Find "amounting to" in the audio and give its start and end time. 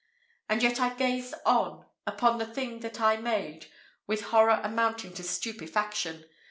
4.63-5.21